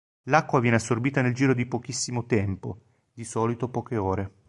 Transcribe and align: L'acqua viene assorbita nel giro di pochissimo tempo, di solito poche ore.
L'acqua 0.29 0.59
viene 0.59 0.77
assorbita 0.77 1.21
nel 1.21 1.35
giro 1.35 1.53
di 1.53 1.67
pochissimo 1.67 2.25
tempo, 2.25 2.79
di 3.13 3.23
solito 3.23 3.69
poche 3.69 3.97
ore. 3.97 4.31